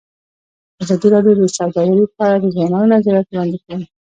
[0.81, 3.85] ازادي راډیو د سوداګري په اړه د ځوانانو نظریات وړاندې کړي.